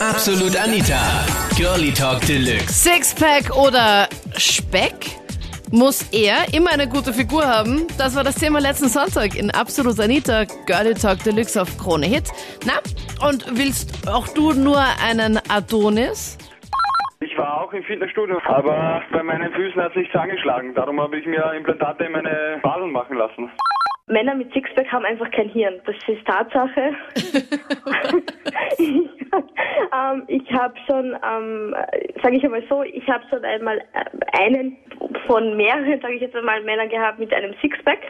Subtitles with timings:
[0.00, 1.26] Absolut Anita.
[1.56, 2.72] Girlie Talk Deluxe.
[2.72, 4.94] Sixpack oder Speck?
[5.72, 7.84] Muss er immer eine gute Figur haben?
[7.98, 12.30] Das war das Thema letzten Sonntag in Absolut Anita, Girlie Talk Deluxe auf Krone Hit.
[12.64, 12.74] Na,
[13.26, 16.38] und willst auch du nur einen Adonis?
[17.18, 20.74] Ich war auch im Fitnessstudio, aber bei meinen Füßen hat es nichts angeschlagen.
[20.76, 23.50] Darum habe ich mir Implantate in meine Wadeln machen lassen.
[24.06, 25.74] Männer mit Sixpack haben einfach kein Hirn.
[25.84, 26.94] Das ist Tatsache.
[30.12, 31.74] ähm, ich habe schon, ähm,
[32.22, 34.76] sage ich einmal so, ich habe schon einmal äh, einen
[35.26, 38.00] von mehreren, sage ich jetzt einmal, Männern gehabt mit einem Sixpack.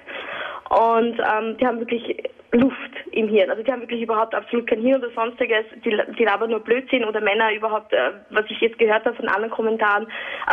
[0.71, 2.23] Und ähm, die haben wirklich
[2.53, 3.51] Luft im Hirn.
[3.51, 5.65] Also die haben wirklich überhaupt absolut kein Hirn oder sonstiges.
[5.85, 9.29] Die, die labern nur Blödsinn oder Männer überhaupt, äh, was ich jetzt gehört habe von
[9.29, 10.07] anderen Kommentaren,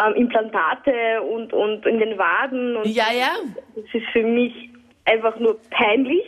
[0.06, 2.78] ähm, Implantate und, und in den Waden.
[2.78, 3.32] Und Ja, ja.
[3.76, 4.70] Das ist für mich
[5.06, 6.26] einfach nur peinlich,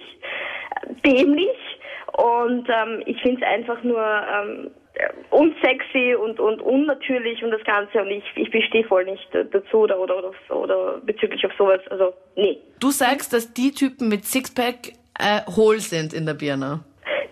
[0.81, 1.77] äh, dämlich
[2.17, 4.86] und ähm, ich finde es einfach nur ähm, äh,
[5.29, 9.99] unsexy und, und unnatürlich und das Ganze und ich, ich bestehe voll nicht dazu oder,
[9.99, 11.81] oder, oder, oder bezüglich auf sowas.
[11.89, 12.57] Also, nee.
[12.79, 16.81] Du sagst, dass die Typen mit Sixpack äh, hohl sind in der Birne.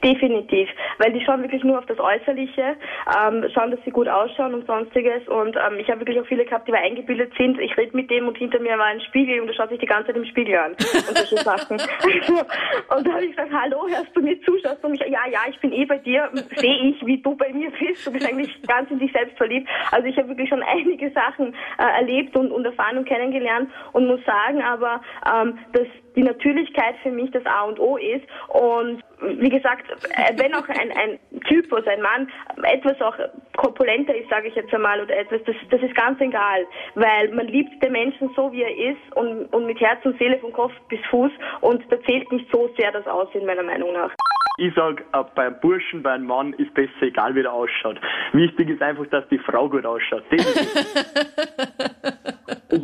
[0.05, 2.77] Definitiv, weil die schauen wirklich nur auf das Äußerliche,
[3.17, 5.27] ähm, schauen, dass sie gut ausschauen und sonstiges.
[5.27, 7.59] Und ähm, ich habe wirklich auch viele gehabt, die mal eingebildet sind.
[7.59, 9.87] Ich rede mit dem und hinter mir war ein Spiegel und er schaut sich die
[9.87, 11.77] ganze Zeit im Spiegel an und solche Sachen.
[12.95, 14.55] und da habe ich gesagt, hallo, hörst du mir zu?
[14.61, 14.99] Schaust du mich?
[14.99, 16.29] Ja, ja, ich bin eh bei dir.
[16.55, 18.05] Sehe ich, wie du bei mir bist.
[18.05, 19.67] Du bist eigentlich ganz in dich selbst verliebt.
[19.89, 24.05] Also ich habe wirklich schon einige Sachen äh, erlebt und, und erfahren und kennengelernt und
[24.05, 28.25] muss sagen, aber ähm, dass die Natürlichkeit für mich das A und O ist.
[28.49, 32.29] Und wie gesagt, äh, wenn auch ein, ein Typ oder ein Mann
[32.63, 33.15] etwas auch
[33.57, 37.47] korpulenter ist, sage ich jetzt einmal, oder etwas, das, das ist ganz egal, weil man
[37.47, 40.73] liebt den Menschen so, wie er ist und, und mit Herz und Seele von Kopf
[40.89, 44.11] bis Fuß und da zählt nicht so sehr das Aussehen meiner Meinung nach.
[44.57, 47.99] Ich sag, äh, beim Burschen, beim Mann ist besser, egal wie der ausschaut.
[48.31, 50.23] Wichtig ist einfach, dass die Frau gut ausschaut.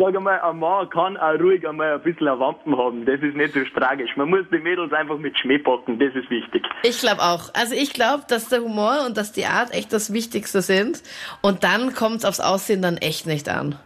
[0.01, 3.05] Sage einmal, ein Mann kann auch ruhig einmal ein bisschen ein Wampen haben.
[3.05, 4.09] Das ist nicht so tragisch.
[4.15, 6.63] Man muss die Mädels einfach mit Schmäh packen, das ist wichtig.
[6.81, 7.53] Ich glaube auch.
[7.53, 11.03] Also ich glaube, dass der Humor und dass die Art echt das Wichtigste sind.
[11.43, 13.77] Und dann kommt es aufs Aussehen dann echt nicht an.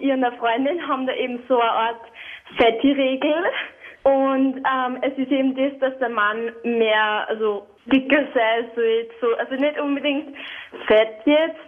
[0.00, 2.00] Ich und eine Freundin haben da eben so eine Art
[2.56, 3.44] Fetti-Regel.
[4.04, 9.20] Und ähm, es ist eben das, dass der Mann mehr, also dicker sei, so jetzt
[9.20, 10.34] so, also nicht unbedingt
[10.86, 11.60] fett jetzt,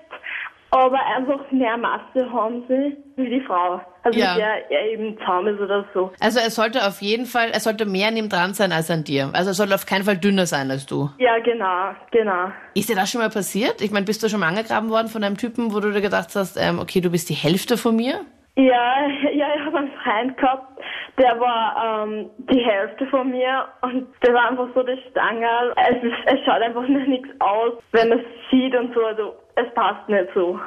[0.71, 3.81] aber einfach mehr Masse haben sie wie die Frau.
[4.03, 4.35] Also Ja.
[4.37, 6.11] der er eben zahm ist oder so.
[6.21, 9.05] Also er sollte auf jeden Fall, er sollte mehr an ihm dran sein als an
[9.05, 9.31] dir.
[9.35, 11.11] Also er soll auf keinen Fall dünner sein als du.
[11.19, 12.51] Ja, genau, genau.
[12.75, 13.83] Ist dir das schon mal passiert?
[13.83, 16.29] Ich meine, bist du schon mal angegraben worden von einem Typen, wo du dir gedacht
[16.35, 18.21] hast, ähm, okay, du bist die Hälfte von mir?
[18.61, 20.83] Ja, ja, ich habe einen Freund gehabt,
[21.17, 25.73] der war ähm, die Hälfte von mir und der war einfach so der Stangerl.
[25.77, 29.35] Es, ist, es schaut einfach noch nichts aus, wenn man es sieht und so, also
[29.55, 30.61] es passt nicht so.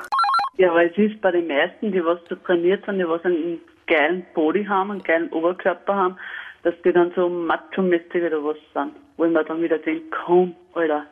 [0.58, 3.62] Ja, aber es ist bei den meisten, die was so trainiert sind, die was einen
[3.86, 6.18] geilen Body haben, einen geilen Oberkörper haben,
[6.64, 8.94] dass die dann so macho-mäßig oder was sind.
[9.18, 11.06] Wo ich mir dann wieder denke, komm, Alter.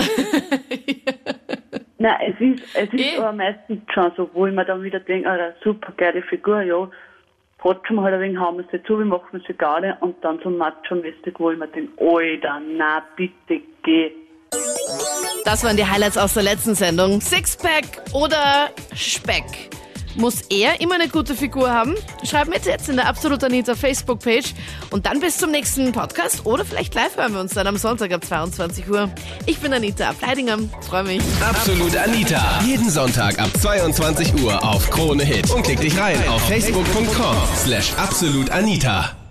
[1.98, 3.18] Nein, es ist, es ist Eh.
[3.18, 6.88] aber meistens schon so, wo ich mir dann wieder denke, Alter, super geile Figur, ja,
[7.60, 10.50] trotzdem halt ein wenig hauen wir sie zu, wir machen sie gerade und dann so
[10.50, 14.10] macho-mäßig, wo ich mir denke, Alter, na bitte geh.
[15.44, 17.20] Das waren die Highlights aus der letzten Sendung.
[17.20, 19.44] Sixpack oder Speck?
[20.16, 21.94] Muss er immer eine gute Figur haben?
[22.24, 24.54] Schreib mit jetzt in der Absolut Anita Facebook-Page.
[24.90, 26.46] Und dann bis zum nächsten Podcast.
[26.46, 29.10] Oder vielleicht live hören wir uns dann am Sonntag ab 22 Uhr.
[29.44, 30.58] Ich bin Anita Ableidinger.
[30.80, 31.22] Freue mich.
[31.46, 32.60] Absolut Anita.
[32.64, 35.50] Jeden Sonntag ab 22 Uhr auf Krone Hit.
[35.50, 39.25] Und klick dich rein auf facebook.com slash absolutanita.